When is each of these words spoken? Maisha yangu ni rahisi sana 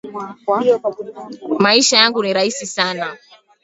Maisha 1.59 1.97
yangu 1.97 2.23
ni 2.23 2.33
rahisi 2.33 2.65
sana 2.65 3.17